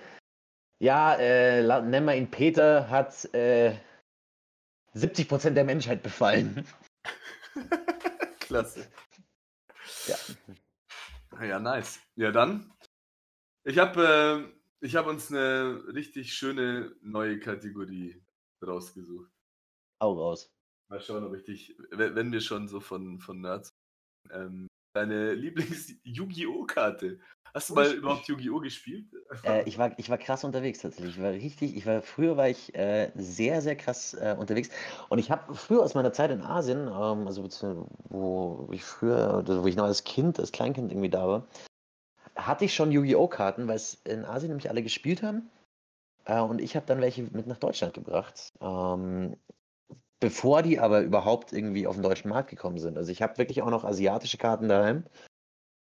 [0.81, 3.75] Ja, äh, nennen wir ihn Peter, hat äh,
[4.95, 6.67] 70% der Menschheit befallen.
[8.53, 8.87] Klasse.
[10.07, 10.17] Ja.
[11.43, 12.01] Ja, nice.
[12.17, 12.71] Ja, dann.
[13.65, 18.23] Ich habe äh, hab uns eine richtig schöne neue Kategorie
[18.63, 19.31] rausgesucht.
[20.03, 20.53] Hau raus.
[20.91, 23.71] Mal schauen, ob ich dich, wenn wir schon so von, von Nerds.
[24.31, 27.19] Ähm, deine Lieblings-Yu-Gi-Oh!-Karte.
[27.55, 28.61] Hast du mal ich, überhaupt Yu-Gi-Oh!
[28.61, 29.07] gespielt?
[29.45, 31.17] Äh, ich, war, ich war krass unterwegs tatsächlich.
[31.17, 34.71] Ich war richtig, ich war, früher war ich äh, sehr, sehr krass äh, unterwegs.
[35.11, 37.47] Und ich habe früher aus meiner Zeit in Asien, ähm, also
[38.09, 41.47] wo ich früher, wo ich noch als Kind, als Kleinkind irgendwie da war,
[42.37, 43.29] hatte ich schon Yu-Gi-Oh!
[43.29, 45.51] Karten, weil es in Asien nämlich alle gespielt haben.
[46.25, 48.53] Äh, und ich habe dann welche mit nach Deutschland gebracht.
[48.61, 49.37] Ähm,
[50.23, 52.97] bevor die aber überhaupt irgendwie auf den deutschen Markt gekommen sind.
[52.97, 55.05] Also ich habe wirklich auch noch asiatische Karten daheim,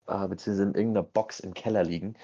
[0.07, 2.15] äh, beziehungsweise in irgendeiner Box im Keller liegen.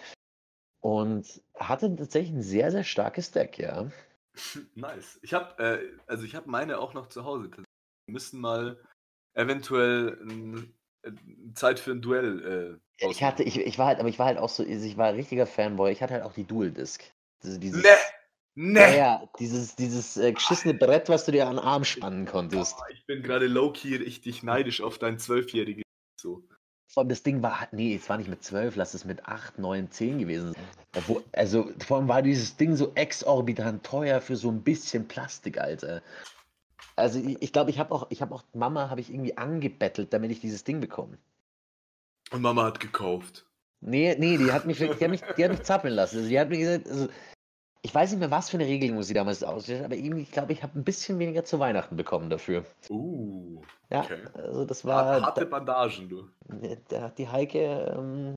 [0.80, 3.92] Und hatte tatsächlich ein sehr, sehr starkes Deck, ja.
[4.76, 5.20] Nice.
[5.24, 7.52] Ich habe, äh, also ich habe meine auch noch zu Hause.
[7.52, 7.66] Wir
[8.08, 8.82] müssen mal
[9.34, 10.70] eventuell
[11.04, 11.12] äh,
[11.54, 12.80] Zeit für ein Duell.
[13.02, 15.08] Äh, ich hatte, ich, ich war halt, aber ich war halt auch so, ich war
[15.08, 15.92] ein richtiger Fanboy.
[15.92, 17.04] Ich hatte halt auch die Dual Disc.
[17.44, 17.90] Also dieses, nee.
[18.56, 18.80] Nee.
[18.80, 22.76] Ja, ja, dieses, dieses äh, geschissene Brett, was du dir an den Arm spannen konntest.
[22.78, 25.84] Oh, ich bin gerade low-key richtig neidisch auf dein Zwölfjähriges.
[26.20, 26.44] So.
[26.88, 29.60] Vor allem das Ding war, nee, es war nicht mit 12, lass es mit 8,
[29.60, 31.18] 9, 10 gewesen sein.
[31.34, 36.02] Also vor allem war dieses Ding so exorbitant teuer für so ein bisschen Plastik, Alter.
[36.96, 39.38] Also ich glaube, ich, glaub, ich habe auch, ich habe auch Mama habe ich irgendwie
[39.38, 41.20] angebettelt, damit ich dieses Ding bekomme.
[42.32, 43.46] Und Mama hat gekauft.
[43.82, 46.18] Nee, nee, die hat mich, die hat mich, die hat mich zappeln lassen.
[46.18, 47.08] Also die hat mir gesagt, also,
[47.82, 50.52] ich weiß nicht mehr, was für eine Regelung sie damals ausgestellt aber irgendwie, ich glaube,
[50.52, 52.66] ich habe ein bisschen weniger zu Weihnachten bekommen dafür.
[52.90, 53.62] Uh.
[53.90, 54.20] Ja, okay.
[54.34, 55.22] also das war.
[55.22, 56.30] Harte Bandagen, du.
[56.90, 58.36] Da hat die Heike ähm,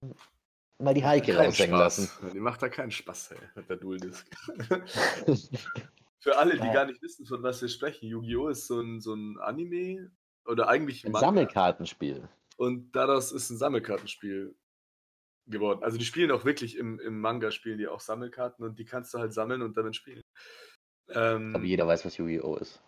[0.79, 2.09] mal die Heike raushängen lassen.
[2.33, 4.27] Die macht da keinen Spaß, ey, mit der Dual Disc.
[6.21, 6.73] Für alle, die ja.
[6.73, 8.49] gar nicht wissen, von was wir sprechen, Yu-Gi-Oh!
[8.49, 10.13] ist so ein, so ein Anime
[10.47, 12.29] oder eigentlich ein, ein Sammelkartenspiel.
[12.57, 14.55] Und daraus ist ein Sammelkartenspiel
[15.47, 15.83] geworden.
[15.83, 19.13] Also die spielen auch wirklich im, im Manga, spielen die auch Sammelkarten und die kannst
[19.15, 20.23] du halt sammeln und damit spielen.
[21.09, 22.57] Ähm, Aber jeder weiß, was Yu-Gi-Oh!
[22.57, 22.83] ist.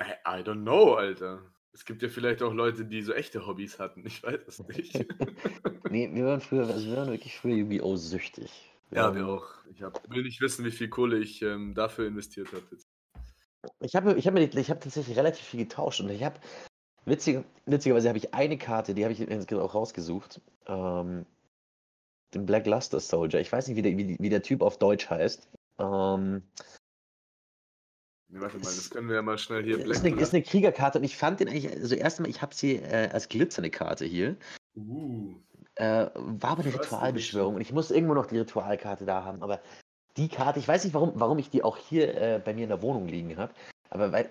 [0.00, 1.42] I don't know, Alter.
[1.72, 4.04] Es gibt ja vielleicht auch Leute, die so echte Hobbys hatten.
[4.06, 4.94] Ich weiß es nicht.
[5.90, 7.96] nee, wir waren früher, also wir waren wirklich früher Yu-Gi-Oh!
[7.96, 8.50] süchtig.
[8.90, 9.46] Ja, ja, wir auch.
[9.72, 12.64] Ich hab, will nicht wissen, wie viel Kohle ich ähm, dafür investiert habe.
[13.80, 16.40] Ich habe ich hab ich hab tatsächlich relativ viel getauscht und ich habe,
[17.04, 20.40] witzig, witzigerweise habe ich eine Karte, die habe ich auch rausgesucht.
[20.66, 21.26] Ähm,
[22.34, 23.40] den Black Luster Soldier.
[23.40, 25.48] Ich weiß nicht, wie der, wie, wie der Typ auf Deutsch heißt.
[25.78, 26.42] Ähm,
[28.32, 30.98] Warte mal, das können wir ja mal schnell hier Black ist eine, ist eine Kriegerkarte
[30.98, 34.36] und ich fand den eigentlich, also erstmal, ich habe sie äh, als glitzernde Karte hier.
[34.76, 35.34] Uh.
[35.74, 39.60] Äh, war aber eine Ritualbeschwörung und ich muss irgendwo noch die Ritualkarte da haben, aber
[40.16, 42.68] die Karte, ich weiß nicht, warum, warum ich die auch hier äh, bei mir in
[42.68, 43.52] der Wohnung liegen habe,
[43.88, 44.30] aber weil,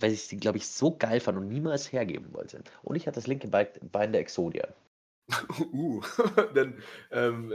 [0.00, 2.62] weil ich sie, glaube ich, so geil fand und niemals hergeben wollte.
[2.82, 4.68] Und ich hatte das linke Bein der Exodia.
[5.72, 6.00] uh,
[6.54, 7.54] denn ähm,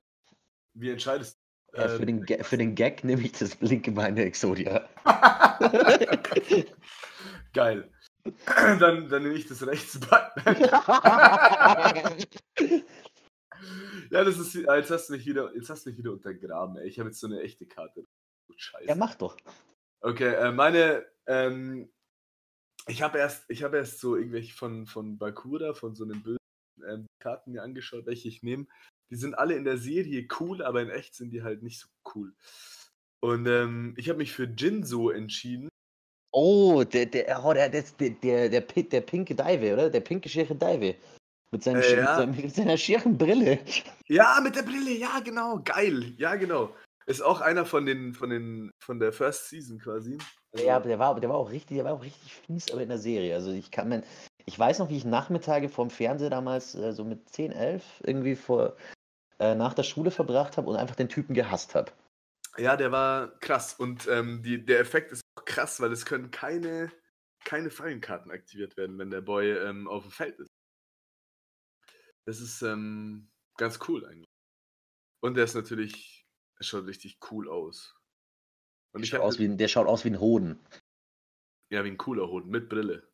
[0.74, 1.38] wie entscheidest
[1.72, 1.82] du?
[1.82, 4.88] Ja, für, den, für den Gag nehme ich das linke Bein der Exodia.
[7.54, 7.92] Geil.
[8.80, 10.32] Dann, dann nehme ich das rechts Bein.
[14.10, 14.56] ja, das ist.
[14.56, 16.88] Jetzt hast du mich wieder, jetzt hast du mich wieder untergraben, ey.
[16.88, 18.08] Ich habe jetzt so eine echte Karte.
[18.56, 18.88] Scheiße.
[18.88, 19.38] Ja, mach doch.
[20.02, 21.06] Okay, äh, meine.
[21.28, 21.94] Ähm,
[22.88, 26.38] ich habe erst, ich habe erst so irgendwelche von, von Bakura, von so einem bösen
[26.88, 28.68] ähm, Karten mir angeschaut, welche ich nehme.
[29.10, 31.88] Die sind alle in der Serie cool, aber in echt sind die halt nicht so
[32.14, 32.34] cool.
[33.22, 35.70] Und ähm, ich habe mich für Jinzo entschieden.
[36.32, 39.90] Oh, der, der, oh, der, der, der, der, der pinke Dive, oder?
[39.90, 40.96] Der pinke schiere Dive.
[41.52, 42.26] Mit, äh, ja.
[42.26, 43.60] mit, seiner schieren Brille.
[44.08, 45.62] Ja, mit der Brille, ja, genau.
[45.64, 46.14] Geil.
[46.18, 46.76] Ja, genau.
[47.08, 50.18] Ist auch einer von den, von den, von der First Season quasi.
[50.54, 52.82] Also, ja, aber der war, der war auch richtig, der war auch richtig fies, aber
[52.82, 53.34] in der Serie.
[53.36, 54.04] Also ich kann mir,
[54.46, 58.36] ich weiß noch, wie ich Nachmittage vorm Fernseher damals äh, so mit 10, 11 irgendwie
[58.36, 58.78] vor,
[59.40, 61.92] äh, nach der Schule verbracht habe und einfach den Typen gehasst habe.
[62.58, 63.74] Ja, der war krass.
[63.74, 66.92] Und ähm, die, der Effekt ist auch krass, weil es können keine,
[67.44, 70.50] keine Fallenkarten aktiviert werden, wenn der Boy ähm, auf dem Feld ist.
[72.26, 74.30] Das ist ähm, ganz cool eigentlich.
[75.22, 77.96] Und der ist natürlich, er schaut richtig cool aus.
[78.94, 80.66] Und ich schaut aus wie, der schaut aus wie ein Hoden.
[81.72, 83.12] Ja, wie ein cooler Hoden mit Brille.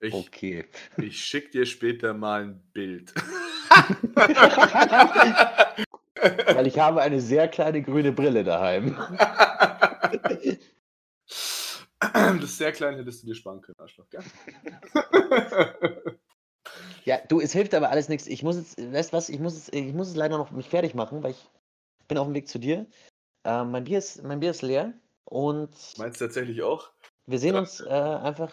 [0.00, 0.66] Ich, Okay.
[0.98, 3.14] ich schick dir später mal ein Bild.
[6.54, 8.96] Weil ich habe eine sehr kleine grüne Brille daheim.
[11.98, 14.22] Das sehr klein hättest du dir sparen können, Arschloch, gell?
[17.04, 18.26] Ja, du, es hilft aber alles nichts.
[18.26, 20.68] Ich muss jetzt, weißt du was, ich muss jetzt, ich muss es leider noch mich
[20.68, 21.48] fertig machen, weil ich
[22.08, 22.86] bin auf dem Weg zu dir.
[23.44, 24.92] Ähm, mein, Bier ist, mein Bier ist leer
[25.24, 26.90] und Meinst du tatsächlich auch?
[27.26, 28.52] wir sehen uns äh, einfach.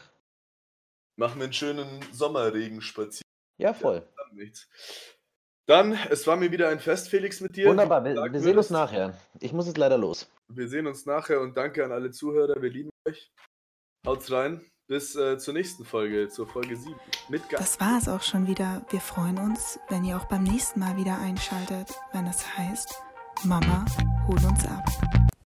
[1.16, 3.22] Machen wir einen schönen Sommerregenspaziergang.
[3.59, 4.07] Ja, voll.
[5.68, 7.68] Dann es war mir wieder ein Fest, Felix, mit dir.
[7.68, 9.18] Wunderbar, wir, wir sehen uns nachher.
[9.39, 10.30] Ich muss jetzt leider los.
[10.49, 12.61] Wir sehen uns nachher und danke an alle Zuhörer.
[12.61, 13.32] Wir lieben euch.
[14.05, 14.66] Haut's rein.
[14.88, 16.93] Bis äh, zur nächsten Folge, zur Folge 7.
[17.30, 17.64] Mit Gast.
[17.64, 18.86] Das war es auch schon wieder.
[18.89, 23.01] Wir freuen uns, wenn ihr auch beim nächsten Mal wieder einschaltet, wenn es heißt,
[23.45, 23.86] Mama,
[24.28, 25.32] hol uns ab.